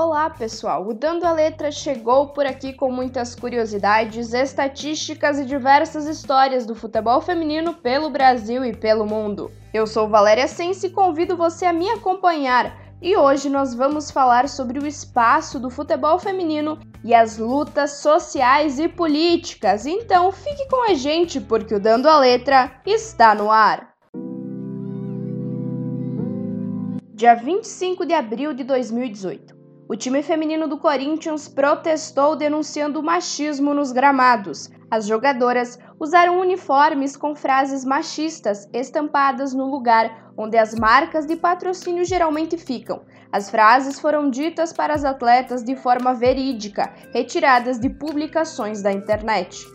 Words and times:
Olá, 0.00 0.30
pessoal! 0.30 0.86
O 0.86 0.94
Dando 0.94 1.24
a 1.24 1.32
Letra 1.32 1.72
chegou 1.72 2.28
por 2.28 2.46
aqui 2.46 2.72
com 2.72 2.88
muitas 2.88 3.34
curiosidades, 3.34 4.32
estatísticas 4.32 5.40
e 5.40 5.44
diversas 5.44 6.06
histórias 6.06 6.64
do 6.64 6.72
futebol 6.72 7.20
feminino 7.20 7.74
pelo 7.74 8.08
Brasil 8.08 8.64
e 8.64 8.72
pelo 8.72 9.04
mundo. 9.04 9.50
Eu 9.74 9.88
sou 9.88 10.08
Valéria 10.08 10.46
Sense 10.46 10.86
e 10.86 10.90
convido 10.90 11.36
você 11.36 11.66
a 11.66 11.72
me 11.72 11.90
acompanhar. 11.90 12.78
E 13.02 13.16
hoje 13.16 13.50
nós 13.50 13.74
vamos 13.74 14.08
falar 14.08 14.48
sobre 14.48 14.78
o 14.78 14.86
espaço 14.86 15.58
do 15.58 15.68
futebol 15.68 16.16
feminino 16.16 16.78
e 17.02 17.12
as 17.12 17.36
lutas 17.36 17.94
sociais 17.94 18.78
e 18.78 18.86
políticas. 18.86 19.84
Então 19.84 20.30
fique 20.30 20.68
com 20.68 20.88
a 20.88 20.94
gente 20.94 21.40
porque 21.40 21.74
o 21.74 21.80
Dando 21.80 22.08
a 22.08 22.20
Letra 22.20 22.70
está 22.86 23.34
no 23.34 23.50
ar. 23.50 23.94
Dia 27.12 27.34
25 27.34 28.06
de 28.06 28.14
abril 28.14 28.54
de 28.54 28.62
2018. 28.62 29.57
O 29.88 29.96
time 29.96 30.22
feminino 30.22 30.68
do 30.68 30.76
Corinthians 30.76 31.48
protestou 31.48 32.36
denunciando 32.36 33.00
o 33.00 33.02
machismo 33.02 33.72
nos 33.72 33.90
gramados. 33.90 34.70
As 34.90 35.06
jogadoras 35.06 35.78
usaram 35.98 36.38
uniformes 36.38 37.16
com 37.16 37.34
frases 37.34 37.86
machistas 37.86 38.68
estampadas 38.70 39.54
no 39.54 39.64
lugar 39.64 40.30
onde 40.36 40.58
as 40.58 40.74
marcas 40.74 41.24
de 41.24 41.36
patrocínio 41.36 42.04
geralmente 42.04 42.58
ficam. 42.58 43.00
As 43.32 43.50
frases 43.50 43.98
foram 43.98 44.28
ditas 44.28 44.74
para 44.74 44.92
as 44.92 45.06
atletas 45.06 45.64
de 45.64 45.74
forma 45.74 46.12
verídica, 46.12 46.92
retiradas 47.14 47.80
de 47.80 47.88
publicações 47.88 48.82
da 48.82 48.92
internet. 48.92 49.66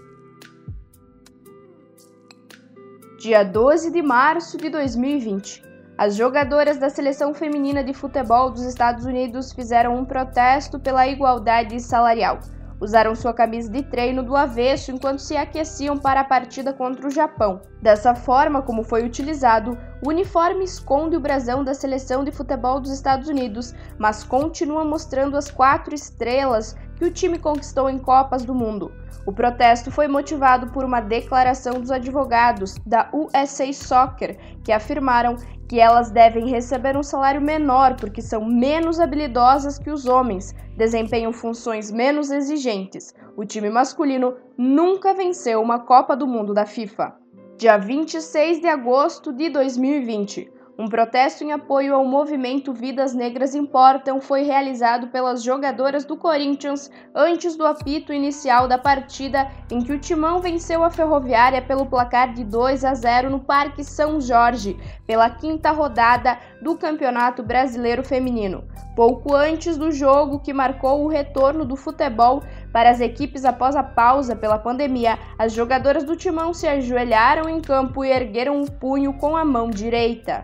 Dia 3.19 3.43
12 3.43 3.91
de 3.91 4.01
março 4.03 4.57
de 4.57 4.69
2020. 4.69 5.72
As 6.03 6.17
jogadoras 6.17 6.77
da 6.77 6.89
seleção 6.89 7.33
feminina 7.33 7.81
de 7.81 7.93
futebol 7.93 8.51
dos 8.51 8.63
Estados 8.63 9.05
Unidos 9.05 9.53
fizeram 9.53 9.95
um 9.95 10.03
protesto 10.03 10.77
pela 10.77 11.07
igualdade 11.07 11.79
salarial. 11.79 12.39
Usaram 12.81 13.15
sua 13.15 13.33
camisa 13.33 13.71
de 13.71 13.81
treino 13.83 14.21
do 14.21 14.35
avesso 14.35 14.91
enquanto 14.91 15.19
se 15.19 15.37
aqueciam 15.37 15.97
para 15.97 16.19
a 16.19 16.25
partida 16.25 16.73
contra 16.73 17.07
o 17.07 17.09
Japão. 17.09 17.61
Dessa 17.81 18.13
forma 18.13 18.61
como 18.61 18.83
foi 18.83 19.05
utilizado, 19.05 19.77
o 20.03 20.09
uniforme 20.09 20.65
esconde 20.65 21.15
o 21.15 21.19
brasão 21.19 21.63
da 21.63 21.73
seleção 21.73 22.25
de 22.25 22.31
futebol 22.31 22.77
dos 22.81 22.91
Estados 22.91 23.29
Unidos, 23.29 23.73
mas 23.97 24.21
continua 24.21 24.83
mostrando 24.83 25.37
as 25.37 25.49
quatro 25.49 25.95
estrelas 25.95 26.75
que 26.97 27.05
o 27.05 27.11
time 27.11 27.39
conquistou 27.39 27.89
em 27.89 27.97
Copas 27.97 28.43
do 28.43 28.53
Mundo. 28.53 28.91
O 29.25 29.31
protesto 29.31 29.89
foi 29.89 30.09
motivado 30.09 30.67
por 30.73 30.83
uma 30.83 30.99
declaração 30.99 31.79
dos 31.79 31.89
advogados 31.89 32.75
da 32.85 33.09
USA 33.13 33.71
Soccer, 33.71 34.37
que 34.61 34.73
afirmaram 34.73 35.37
que 35.69 35.79
elas 35.79 36.11
devem 36.11 36.49
receber 36.49 36.97
um 36.97 37.03
salário 37.03 37.41
menor 37.41 37.95
porque 37.95 38.21
são 38.21 38.43
menos 38.43 38.99
habilidosas 38.99 39.79
que 39.79 39.89
os 39.89 40.05
homens, 40.05 40.53
desempenham 40.75 41.31
funções 41.31 41.89
menos 41.89 42.29
exigentes. 42.29 43.13
O 43.37 43.45
time 43.45 43.69
masculino 43.69 44.35
nunca 44.57 45.13
venceu 45.13 45.61
uma 45.61 45.79
Copa 45.79 46.13
do 46.13 46.27
Mundo 46.27 46.53
da 46.53 46.65
FIFA. 46.65 47.22
Dia 47.63 47.77
26 47.77 48.59
de 48.59 48.67
agosto 48.67 49.31
de 49.31 49.47
2020. 49.47 50.51
Um 50.77 50.89
protesto 50.89 51.45
em 51.45 51.53
apoio 51.53 51.95
ao 51.95 52.03
movimento 52.03 52.73
Vidas 52.73 53.13
Negras 53.13 53.55
Importam 53.55 54.19
foi 54.19 54.41
realizado 54.41 55.07
pelas 55.07 55.41
jogadoras 55.41 56.03
do 56.03 56.17
Corinthians 56.17 56.91
antes 57.15 57.55
do 57.55 57.65
apito 57.65 58.11
inicial 58.11 58.67
da 58.67 58.77
partida 58.77 59.49
em 59.71 59.81
que 59.81 59.93
o 59.93 59.97
Timão 59.97 60.41
venceu 60.41 60.83
a 60.83 60.89
Ferroviária 60.89 61.61
pelo 61.61 61.85
placar 61.85 62.33
de 62.33 62.43
2 62.43 62.83
a 62.83 62.93
0 62.95 63.29
no 63.29 63.39
Parque 63.39 63.81
São 63.81 64.19
Jorge, 64.19 64.75
pela 65.07 65.29
quinta 65.29 65.71
rodada 65.71 66.37
do 66.61 66.75
Campeonato 66.75 67.43
Brasileiro 67.43 68.03
Feminino. 68.03 68.67
Pouco 68.93 69.33
antes 69.33 69.77
do 69.77 69.89
jogo 69.89 70.39
que 70.39 70.51
marcou 70.51 71.03
o 71.03 71.07
retorno 71.07 71.63
do 71.63 71.75
futebol 71.75 72.43
para 72.73 72.89
as 72.89 72.99
equipes 72.99 73.45
após 73.45 73.75
a 73.75 73.83
pausa 73.83 74.35
pela 74.35 74.57
pandemia, 74.57 75.19
as 75.37 75.53
jogadoras 75.53 76.03
do 76.03 76.17
Timão 76.17 76.53
se 76.53 76.67
ajoelharam 76.67 77.47
em 77.47 77.61
campo 77.61 78.03
e 78.03 78.09
ergueram 78.09 78.61
o 78.61 78.69
punho 78.69 79.13
com 79.13 79.37
a 79.37 79.45
mão 79.45 79.69
direita. 79.69 80.43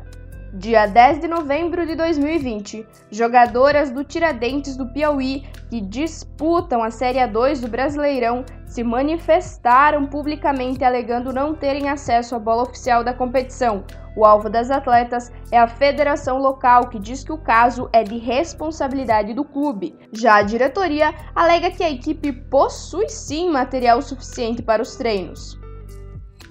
Dia 0.52 0.88
10 0.88 1.22
de 1.22 1.28
novembro 1.28 1.86
de 1.86 1.94
2020, 1.94 2.84
jogadoras 3.12 3.92
do 3.92 4.04
Tiradentes 4.04 4.76
do 4.76 4.88
Piauí, 4.88 5.44
que 5.70 5.80
disputam 5.80 6.82
a 6.82 6.90
Série 6.90 7.20
A2 7.20 7.62
do 7.62 7.68
Brasileirão, 7.68 8.44
se 8.66 8.84
manifestaram 8.84 10.08
publicamente 10.08 10.84
alegando 10.84 11.32
não 11.32 11.54
terem 11.54 11.88
acesso 11.88 12.34
à 12.34 12.40
bola 12.40 12.64
oficial 12.64 13.04
da 13.04 13.14
competição. 13.14 13.84
O 14.18 14.26
alvo 14.26 14.50
das 14.50 14.72
atletas 14.72 15.32
é 15.52 15.60
a 15.60 15.68
federação 15.68 16.40
local, 16.40 16.90
que 16.90 16.98
diz 16.98 17.24
que 17.24 17.32
o 17.32 17.38
caso 17.38 17.88
é 17.94 18.04
de 18.04 18.18
responsabilidade 18.18 19.36
do 19.36 19.46
clube. 19.46 19.96
Já 20.12 20.38
a 20.38 20.44
diretoria 20.44 21.14
alega 21.36 21.70
que 21.70 21.84
a 21.84 21.92
equipe 21.92 22.32
possui 22.32 23.08
sim 23.08 23.52
material 23.52 24.02
suficiente 24.02 24.64
para 24.64 24.82
os 24.82 24.96
treinos. 24.96 25.60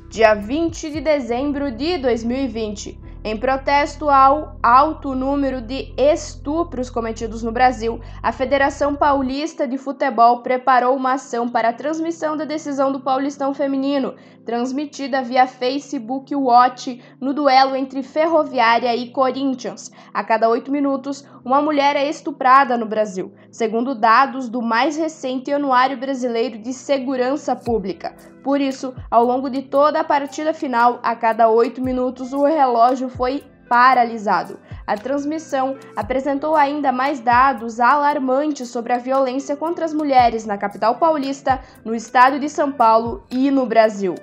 Dia 0.09 0.35
20 0.35 0.93
de 0.93 1.01
dezembro 1.01 1.73
de 1.73 1.99
2020, 1.99 3.08
em 3.25 3.37
protesto 3.37 4.09
ao 4.09 4.56
alto 4.62 5.15
número 5.15 5.61
de 5.61 5.93
estupros 5.97 6.89
cometidos 6.89 7.43
no 7.43 7.51
Brasil, 7.51 8.01
a 8.23 8.31
Federação 8.31 8.95
Paulista 8.95 9.67
de 9.67 9.77
Futebol 9.77 10.41
preparou 10.41 10.97
uma 10.97 11.15
ação 11.15 11.49
para 11.49 11.71
a 11.71 11.73
transmissão 11.73 12.37
da 12.37 12.45
decisão 12.45 12.93
do 12.93 13.01
Paulistão 13.01 13.53
Feminino, 13.53 14.15
transmitida 14.45 15.21
via 15.21 15.47
Facebook 15.47 16.34
Watch 16.34 17.03
no 17.21 17.34
duelo 17.34 17.75
entre 17.75 18.03
Ferroviária 18.03 18.95
e 18.95 19.11
Corinthians. 19.11 19.91
A 20.15 20.23
cada 20.23 20.49
oito 20.49 20.71
minutos, 20.71 21.27
uma 21.44 21.62
mulher 21.62 21.97
é 21.97 22.09
estuprada 22.09 22.76
no 22.76 22.87
Brasil, 22.87 23.32
segundo 23.50 23.94
dados 23.94 24.49
do 24.49 24.60
mais 24.60 24.97
recente 24.97 25.53
Anuário 25.53 25.97
Brasileiro 25.97 26.59
de 26.59 26.72
Segurança 26.72 27.54
Pública. 27.54 28.15
Por 28.43 28.60
isso, 28.60 28.94
ao 29.10 29.25
longo 29.25 29.49
de 29.49 29.62
toda 29.62 30.00
a 30.00 30.04
partida 30.04 30.53
final, 30.53 31.00
a 31.03 31.15
cada 31.15 31.49
oito 31.49 31.82
minutos, 31.82 32.32
o 32.32 32.44
relógio 32.44 33.09
foi 33.09 33.44
paralisado. 33.69 34.59
A 34.87 34.97
transmissão 34.97 35.76
apresentou 35.94 36.56
ainda 36.56 36.91
mais 36.91 37.21
dados 37.21 37.78
alarmantes 37.78 38.69
sobre 38.69 38.93
a 38.93 38.99
violência 38.99 39.55
contra 39.56 39.84
as 39.84 39.93
mulheres 39.93 40.47
na 40.47 40.56
capital 40.56 40.97
paulista, 40.97 41.60
no 41.84 41.94
estado 41.94 42.41
de 42.41 42.49
São 42.49 42.72
Paulo 42.72 43.22
e 43.31 43.50
no 43.50 43.66
Brasil. 43.66 44.15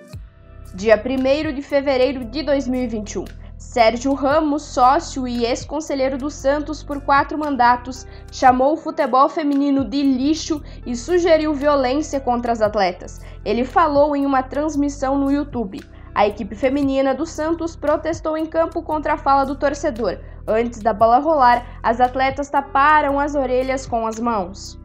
Dia 0.74 1.02
1 1.02 1.54
de 1.54 1.62
fevereiro 1.62 2.26
de 2.26 2.42
2021. 2.44 3.45
Sérgio 3.66 4.14
Ramos, 4.14 4.62
sócio 4.62 5.28
e 5.28 5.44
ex-conselheiro 5.44 6.18
do 6.18 6.30
Santos 6.30 6.82
por 6.82 7.02
quatro 7.02 7.38
mandatos, 7.38 8.08
chamou 8.32 8.74
o 8.74 8.78
futebol 8.78 9.28
feminino 9.28 9.84
de 9.84 10.02
lixo 10.02 10.62
e 10.86 10.96
sugeriu 10.96 11.54
violência 11.54 12.22
contra 12.22 12.54
as 12.54 12.62
atletas. 12.62 13.20
Ele 13.44 13.66
falou 13.66 14.16
em 14.16 14.26
uma 14.26 14.44
transmissão 14.44 15.18
no 15.18 15.30
YouTube. 15.30 15.84
A 16.14 16.26
equipe 16.26 16.56
feminina 16.56 17.14
do 17.14 17.26
Santos 17.26 17.76
protestou 17.76 18.38
em 18.38 18.46
campo 18.46 18.82
contra 18.82 19.14
a 19.14 19.18
fala 19.18 19.44
do 19.44 19.56
torcedor. 19.56 20.20
Antes 20.48 20.80
da 20.80 20.94
bola 20.94 21.18
rolar, 21.18 21.66
as 21.84 22.00
atletas 22.00 22.50
taparam 22.50 23.20
as 23.20 23.36
orelhas 23.36 23.86
com 23.86 24.08
as 24.08 24.20
mãos. 24.20 24.80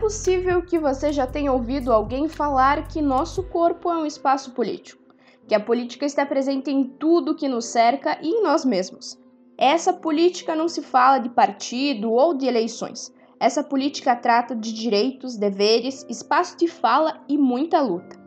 Possível 0.00 0.62
que 0.62 0.78
você 0.78 1.12
já 1.12 1.26
tenha 1.26 1.52
ouvido 1.52 1.92
alguém 1.92 2.26
falar 2.26 2.88
que 2.88 3.02
nosso 3.02 3.42
corpo 3.42 3.90
é 3.90 3.98
um 3.98 4.06
espaço 4.06 4.52
político, 4.52 5.02
que 5.46 5.54
a 5.54 5.60
política 5.60 6.06
está 6.06 6.24
presente 6.24 6.70
em 6.70 6.84
tudo 6.84 7.34
que 7.34 7.46
nos 7.46 7.66
cerca 7.66 8.18
e 8.22 8.28
em 8.28 8.42
nós 8.42 8.64
mesmos. 8.64 9.20
Essa 9.58 9.92
política 9.92 10.56
não 10.56 10.68
se 10.68 10.80
fala 10.80 11.18
de 11.18 11.28
partido 11.28 12.10
ou 12.10 12.32
de 12.32 12.46
eleições. 12.46 13.12
Essa 13.38 13.62
política 13.62 14.16
trata 14.16 14.56
de 14.56 14.72
direitos, 14.72 15.36
deveres, 15.36 16.06
espaço 16.08 16.56
de 16.56 16.66
fala 16.66 17.20
e 17.28 17.36
muita 17.36 17.82
luta. 17.82 18.18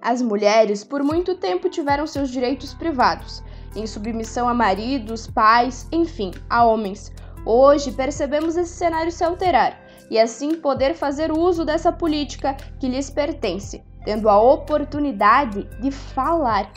As 0.00 0.22
mulheres 0.22 0.84
por 0.84 1.02
muito 1.02 1.34
tempo 1.34 1.68
tiveram 1.68 2.06
seus 2.06 2.30
direitos 2.30 2.72
privados, 2.72 3.42
em 3.76 3.86
submissão 3.86 4.48
a 4.48 4.54
maridos, 4.54 5.26
pais, 5.26 5.86
enfim, 5.92 6.30
a 6.48 6.64
homens. 6.64 7.12
Hoje 7.44 7.92
percebemos 7.92 8.56
esse 8.56 8.72
cenário 8.72 9.12
se 9.12 9.22
alterar 9.22 9.83
e 10.10 10.18
assim 10.18 10.56
poder 10.56 10.94
fazer 10.94 11.32
uso 11.32 11.64
dessa 11.64 11.92
política 11.92 12.56
que 12.78 12.88
lhes 12.88 13.10
pertence, 13.10 13.82
tendo 14.04 14.28
a 14.28 14.40
oportunidade 14.40 15.64
de 15.80 15.90
falar. 15.90 16.70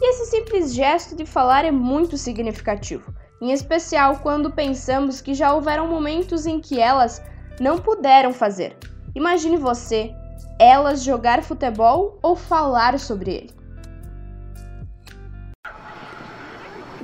E 0.00 0.10
esse 0.10 0.26
simples 0.26 0.74
gesto 0.74 1.16
de 1.16 1.24
falar 1.24 1.64
é 1.64 1.70
muito 1.70 2.16
significativo, 2.16 3.14
em 3.40 3.52
especial 3.52 4.18
quando 4.18 4.52
pensamos 4.52 5.20
que 5.20 5.34
já 5.34 5.52
houveram 5.54 5.88
momentos 5.88 6.46
em 6.46 6.60
que 6.60 6.80
elas 6.80 7.22
não 7.58 7.78
puderam 7.78 8.32
fazer. 8.32 8.76
Imagine 9.14 9.56
você, 9.56 10.14
elas 10.58 11.02
jogar 11.02 11.42
futebol 11.42 12.18
ou 12.22 12.36
falar 12.36 12.98
sobre 12.98 13.30
ele. 13.30 13.55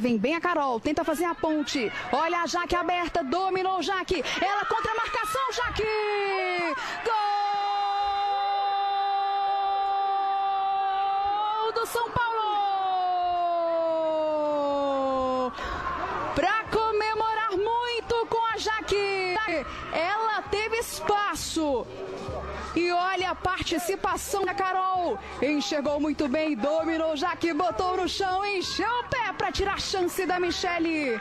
Vem 0.03 0.19
bem 0.19 0.35
a 0.35 0.41
Carol, 0.41 0.81
tenta 0.81 1.05
fazer 1.05 1.25
a 1.27 1.33
ponte. 1.33 1.93
Olha 2.11 2.41
a 2.43 2.47
Jaque 2.49 2.75
aberta, 2.75 3.23
dominou 3.23 3.79
o 3.79 3.83
Jaque. 3.83 4.25
Ela 4.41 4.65
contra 4.65 4.91
a 4.91 4.97
marcação, 4.97 5.53
Jaque! 5.53 5.85
Gol 11.61 11.73
do 11.73 11.87
São 11.87 12.11
Paulo! 12.11 12.33
Pra 16.35 16.65
comemorar 16.65 17.53
muito 17.53 18.27
com 18.27 18.45
a 18.45 18.59
Jaque. 18.59 19.37
Ela 19.93 20.43
teve 20.51 20.79
espaço. 20.79 21.87
E 22.75 22.91
olha 22.91 23.31
a 23.31 23.37
participação 23.37 24.45
da 24.45 24.53
Carol. 24.53 25.17
Enxergou 25.41 26.01
muito 26.01 26.27
bem, 26.27 26.57
dominou, 26.57 27.13
o 27.13 27.17
Jaque, 27.17 27.53
botou 27.53 27.99
no 27.99 28.09
chão, 28.09 28.45
encheu 28.45 28.91
o 28.99 29.05
pé 29.05 29.22
tirar 29.53 29.75
a 29.75 29.79
chance 29.79 30.25
da 30.25 30.41
Michele. 30.41 31.21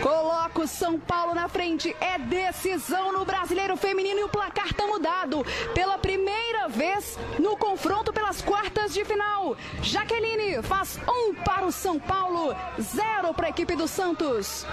Coloca 0.00 0.62
o 0.62 0.66
São 0.68 0.98
Paulo 0.98 1.34
na 1.34 1.48
frente. 1.48 1.94
É 2.00 2.16
decisão 2.16 3.12
no 3.12 3.24
Brasileiro 3.24 3.76
Feminino 3.76 4.20
e 4.20 4.24
o 4.24 4.28
placar 4.28 4.72
tá 4.72 4.86
mudado. 4.86 5.44
Pela 5.74 5.98
primeira 5.98 6.68
vez 6.68 7.18
no 7.38 7.56
confronto 7.56 8.12
pelas 8.12 8.40
quartas 8.40 8.94
de 8.94 9.04
final. 9.04 9.56
Jaqueline 9.82 10.62
faz 10.62 10.98
um 11.08 11.34
para 11.34 11.66
o 11.66 11.72
São 11.72 11.98
Paulo, 11.98 12.54
zero 12.80 13.34
para 13.34 13.48
a 13.48 13.50
equipe 13.50 13.74
do 13.74 13.88
Santos. 13.88 14.64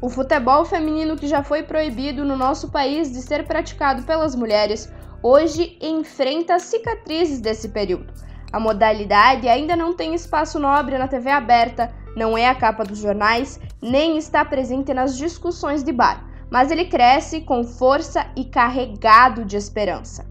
O 0.00 0.08
futebol 0.08 0.64
feminino 0.64 1.16
que 1.16 1.28
já 1.28 1.44
foi 1.44 1.62
proibido 1.62 2.24
no 2.24 2.36
nosso 2.36 2.72
país 2.72 3.12
de 3.12 3.22
ser 3.22 3.46
praticado 3.46 4.02
pelas 4.02 4.34
mulheres, 4.34 4.90
hoje 5.22 5.78
enfrenta 5.80 6.58
cicatrizes 6.58 7.40
desse 7.40 7.68
período. 7.68 8.12
A 8.52 8.58
modalidade 8.60 9.48
ainda 9.48 9.76
não 9.76 9.94
tem 9.94 10.14
espaço 10.14 10.58
nobre 10.58 10.98
na 10.98 11.08
TV 11.08 11.30
aberta, 11.30 11.94
não 12.16 12.36
é 12.36 12.48
a 12.48 12.54
capa 12.54 12.84
dos 12.84 12.98
jornais, 12.98 13.58
nem 13.80 14.18
está 14.18 14.44
presente 14.44 14.92
nas 14.92 15.16
discussões 15.16 15.82
de 15.82 15.92
bar, 15.92 16.28
mas 16.50 16.70
ele 16.70 16.84
cresce 16.84 17.40
com 17.40 17.64
força 17.64 18.26
e 18.36 18.44
carregado 18.44 19.44
de 19.44 19.56
esperança. 19.56 20.30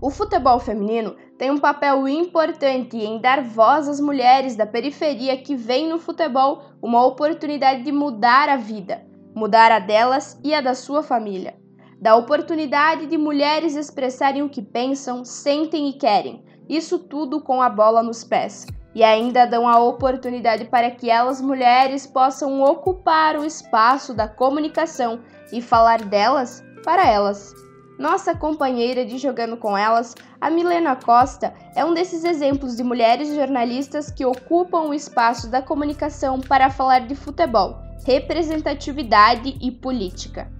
O 0.00 0.10
futebol 0.10 0.58
feminino 0.58 1.16
tem 1.38 1.50
um 1.50 1.58
papel 1.58 2.06
importante 2.08 2.96
em 2.96 3.18
dar 3.18 3.42
voz 3.42 3.88
às 3.88 4.00
mulheres 4.00 4.56
da 4.56 4.66
periferia 4.66 5.36
que 5.36 5.54
veem 5.54 5.88
no 5.88 5.98
futebol 5.98 6.62
uma 6.80 7.04
oportunidade 7.04 7.82
de 7.82 7.92
mudar 7.92 8.48
a 8.48 8.56
vida, 8.56 9.02
mudar 9.34 9.72
a 9.72 9.78
delas 9.78 10.38
e 10.44 10.54
a 10.54 10.60
da 10.60 10.74
sua 10.74 11.02
família. 11.02 11.54
Da 12.00 12.14
oportunidade 12.14 13.06
de 13.06 13.16
mulheres 13.16 13.74
expressarem 13.74 14.42
o 14.42 14.48
que 14.48 14.60
pensam, 14.60 15.24
sentem 15.24 15.88
e 15.88 15.94
querem, 15.94 16.44
isso 16.68 16.98
tudo 16.98 17.40
com 17.40 17.62
a 17.62 17.70
bola 17.70 18.02
nos 18.02 18.22
pés. 18.22 18.66
E 18.94 19.02
ainda 19.02 19.46
dão 19.46 19.68
a 19.68 19.78
oportunidade 19.78 20.66
para 20.66 20.90
que 20.90 21.10
elas, 21.10 21.40
mulheres, 21.40 22.06
possam 22.06 22.62
ocupar 22.62 23.36
o 23.36 23.44
espaço 23.44 24.14
da 24.14 24.28
comunicação 24.28 25.20
e 25.52 25.60
falar 25.60 26.02
delas 26.02 26.62
para 26.84 27.06
elas. 27.06 27.54
Nossa 27.98 28.34
companheira 28.34 29.06
de 29.06 29.16
Jogando 29.16 29.56
com 29.56 29.76
Elas, 29.76 30.14
a 30.38 30.50
Milena 30.50 30.96
Costa, 30.96 31.54
é 31.74 31.82
um 31.82 31.94
desses 31.94 32.24
exemplos 32.24 32.76
de 32.76 32.84
mulheres 32.84 33.34
jornalistas 33.34 34.10
que 34.10 34.24
ocupam 34.24 34.82
o 34.82 34.94
espaço 34.94 35.48
da 35.50 35.62
comunicação 35.62 36.38
para 36.38 36.68
falar 36.68 37.06
de 37.06 37.14
futebol, 37.14 37.78
representatividade 38.04 39.56
e 39.62 39.70
política. 39.70 40.50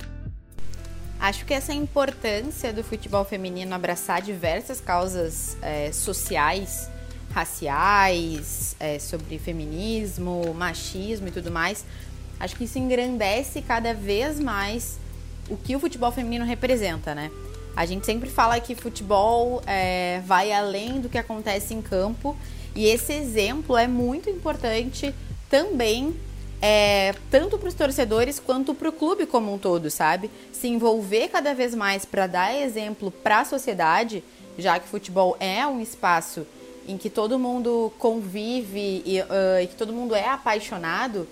Acho 1.18 1.44
que 1.44 1.54
essa 1.54 1.72
importância 1.72 2.72
do 2.72 2.84
futebol 2.84 3.24
feminino 3.24 3.74
abraçar 3.74 4.20
diversas 4.20 4.80
causas 4.80 5.56
é, 5.62 5.90
sociais, 5.90 6.90
raciais, 7.32 8.76
é, 8.78 8.98
sobre 8.98 9.38
feminismo, 9.38 10.54
machismo 10.54 11.28
e 11.28 11.30
tudo 11.30 11.50
mais, 11.50 11.84
acho 12.38 12.54
que 12.56 12.64
isso 12.64 12.78
engrandece 12.78 13.62
cada 13.62 13.94
vez 13.94 14.38
mais 14.38 14.98
o 15.48 15.56
que 15.56 15.74
o 15.74 15.80
futebol 15.80 16.12
feminino 16.12 16.44
representa, 16.44 17.14
né? 17.14 17.30
A 17.74 17.84
gente 17.84 18.06
sempre 18.06 18.30
fala 18.30 18.58
que 18.58 18.74
futebol 18.74 19.62
é, 19.66 20.22
vai 20.24 20.50
além 20.50 21.00
do 21.00 21.08
que 21.08 21.18
acontece 21.18 21.74
em 21.74 21.82
campo 21.82 22.36
e 22.74 22.86
esse 22.86 23.12
exemplo 23.12 23.76
é 23.76 23.86
muito 23.86 24.30
importante 24.30 25.14
também 25.50 26.14
é, 26.60 27.14
tanto 27.30 27.58
para 27.58 27.68
os 27.68 27.74
torcedores 27.74 28.40
quanto 28.40 28.74
para 28.74 28.88
o 28.88 28.92
clube 28.92 29.26
como 29.26 29.52
um 29.52 29.58
todo, 29.58 29.90
sabe? 29.90 30.30
Se 30.52 30.68
envolver 30.68 31.28
cada 31.28 31.54
vez 31.54 31.74
mais 31.74 32.04
para 32.04 32.26
dar 32.26 32.56
exemplo 32.56 33.10
para 33.10 33.40
a 33.40 33.44
sociedade, 33.44 34.24
já 34.58 34.78
que 34.78 34.88
futebol 34.88 35.36
é 35.38 35.66
um 35.66 35.80
espaço 35.80 36.46
em 36.88 36.96
que 36.96 37.10
todo 37.10 37.38
mundo 37.38 37.92
convive 37.98 39.02
e, 39.04 39.20
uh, 39.20 39.62
e 39.62 39.66
que 39.66 39.74
todo 39.74 39.92
mundo 39.92 40.14
é 40.14 40.28
apaixonado, 40.28 41.26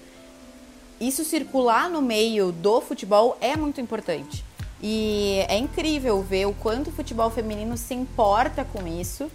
isso 1.00 1.24
circular 1.24 1.88
no 1.88 2.02
meio 2.02 2.52
do 2.52 2.80
futebol 2.80 3.36
é 3.40 3.56
muito 3.56 3.80
importante. 3.80 4.44
E 4.82 5.44
é 5.48 5.56
incrível 5.56 6.20
ver 6.22 6.46
o 6.46 6.52
quanto 6.52 6.90
o 6.90 6.92
futebol 6.92 7.30
feminino 7.30 7.76
se 7.76 7.94
importa 7.94 8.64
com 8.64 8.86
isso, 8.86 9.30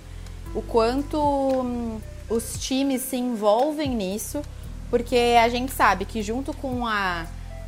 o 0.54 0.62
quanto 0.62 1.18
hum, 1.18 2.00
os 2.30 2.60
times 2.60 3.02
se 3.02 3.18
envolvem 3.18 3.90
nisso 3.90 4.42
porque 4.90 5.38
a 5.42 5.48
gente 5.50 5.72
sabe 5.72 6.06
que 6.06 6.22
junto 6.22 6.54
com 6.54 6.86
a, 6.86 7.26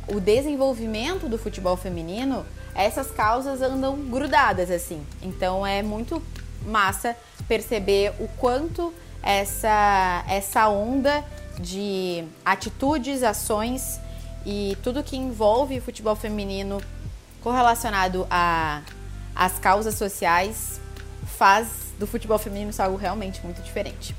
o 0.08 0.20
desenvolvimento 0.20 1.28
do 1.28 1.38
futebol 1.38 1.76
feminino, 1.76 2.44
essas 2.74 3.10
causas 3.10 3.62
andam 3.62 3.96
grudadas 3.96 4.70
assim. 4.70 5.04
Então 5.22 5.66
é 5.66 5.82
muito 5.82 6.22
massa 6.66 7.16
perceber 7.46 8.12
o 8.18 8.28
quanto 8.38 8.92
essa 9.22 10.24
essa 10.28 10.68
onda 10.68 11.24
de 11.58 12.24
atitudes, 12.44 13.22
ações 13.22 14.00
e 14.44 14.76
tudo 14.82 15.02
que 15.02 15.16
envolve 15.16 15.78
o 15.78 15.82
futebol 15.82 16.16
feminino 16.16 16.80
correlacionado 17.40 18.26
a 18.30 18.82
as 19.34 19.58
causas 19.58 19.94
sociais 19.94 20.80
faz 21.38 21.68
do 21.98 22.06
futebol 22.06 22.38
feminino 22.38 22.72
algo 22.78 22.96
realmente 22.96 23.40
muito 23.44 23.62
diferente. 23.62 24.14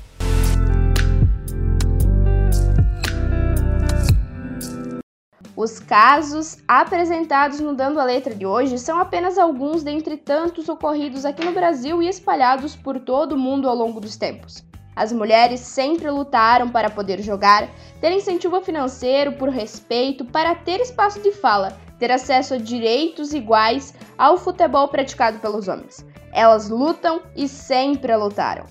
Os 5.56 5.78
casos 5.78 6.58
apresentados 6.66 7.60
no 7.60 7.74
Dando 7.74 8.00
a 8.00 8.04
Letra 8.04 8.34
de 8.34 8.44
hoje 8.44 8.76
são 8.76 8.98
apenas 8.98 9.38
alguns 9.38 9.84
dentre 9.84 10.16
tantos 10.16 10.68
ocorridos 10.68 11.24
aqui 11.24 11.44
no 11.44 11.52
Brasil 11.52 12.02
e 12.02 12.08
espalhados 12.08 12.74
por 12.74 12.98
todo 12.98 13.32
o 13.32 13.38
mundo 13.38 13.68
ao 13.68 13.76
longo 13.76 14.00
dos 14.00 14.16
tempos. 14.16 14.64
As 14.96 15.12
mulheres 15.12 15.60
sempre 15.60 16.10
lutaram 16.10 16.68
para 16.68 16.90
poder 16.90 17.22
jogar, 17.22 17.68
ter 18.00 18.10
incentivo 18.10 18.60
financeiro, 18.62 19.32
por 19.32 19.48
respeito, 19.48 20.24
para 20.24 20.56
ter 20.56 20.80
espaço 20.80 21.20
de 21.20 21.30
fala, 21.30 21.78
ter 22.00 22.10
acesso 22.10 22.54
a 22.54 22.58
direitos 22.58 23.32
iguais 23.32 23.94
ao 24.18 24.36
futebol 24.36 24.88
praticado 24.88 25.38
pelos 25.38 25.68
homens. 25.68 26.04
Elas 26.32 26.68
lutam 26.68 27.22
e 27.36 27.46
sempre 27.46 28.16
lutaram. 28.16 28.66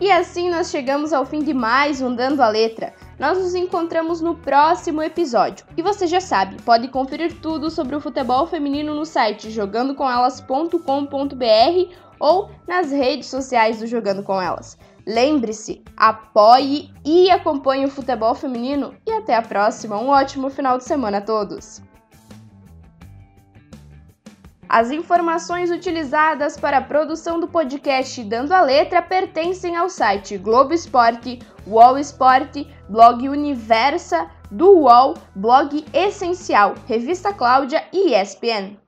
E 0.00 0.10
assim 0.10 0.50
nós 0.50 0.70
chegamos 0.70 1.12
ao 1.12 1.24
fim 1.24 1.40
de 1.40 1.54
mais 1.54 2.00
um 2.00 2.14
Dando 2.14 2.42
a 2.42 2.48
Letra. 2.48 2.92
Nós 3.22 3.38
nos 3.38 3.54
encontramos 3.54 4.20
no 4.20 4.34
próximo 4.34 5.00
episódio. 5.00 5.64
E 5.76 5.82
você 5.82 6.08
já 6.08 6.20
sabe, 6.20 6.60
pode 6.62 6.88
conferir 6.88 7.40
tudo 7.40 7.70
sobre 7.70 7.94
o 7.94 8.00
futebol 8.00 8.48
feminino 8.48 8.96
no 8.96 9.06
site 9.06 9.48
jogandocomelas.com.br 9.48 11.94
ou 12.18 12.50
nas 12.66 12.90
redes 12.90 13.28
sociais 13.28 13.78
do 13.78 13.86
Jogando 13.86 14.24
com 14.24 14.42
Elas. 14.42 14.76
Lembre-se, 15.06 15.84
apoie 15.96 16.90
e 17.04 17.30
acompanhe 17.30 17.84
o 17.84 17.90
futebol 17.90 18.34
feminino 18.34 18.92
e 19.06 19.12
até 19.12 19.36
a 19.36 19.42
próxima. 19.42 20.00
Um 20.00 20.08
ótimo 20.08 20.50
final 20.50 20.76
de 20.76 20.82
semana 20.82 21.18
a 21.18 21.22
todos! 21.22 21.80
As 24.72 24.90
informações 24.90 25.70
utilizadas 25.70 26.56
para 26.56 26.78
a 26.78 26.82
produção 26.82 27.38
do 27.38 27.46
podcast 27.46 28.24
Dando 28.24 28.52
a 28.52 28.62
Letra 28.62 29.02
pertencem 29.02 29.76
ao 29.76 29.90
site 29.90 30.38
Globo 30.38 30.72
Esporte, 30.72 31.40
UOL 31.66 31.98
Esporte, 31.98 32.66
blog 32.92 33.22
Universa, 33.22 34.30
do 34.50 34.80
UOL, 34.80 35.14
blog 35.34 35.82
Essencial, 35.94 36.74
Revista 36.86 37.32
Cláudia 37.32 37.82
e 37.90 38.14
ESPN. 38.14 38.81